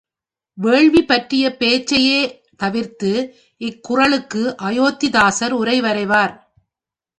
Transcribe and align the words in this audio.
வேள்வி 0.57 1.01
பற்றிய 1.01 1.43
பேச்சையே 1.57 2.21
தவிர்த்து 2.55 3.11
இக்குறளுக்கு 3.61 4.43
அயோத்திதாசர் 4.63 5.55
உரைவரைவார். 5.61 6.35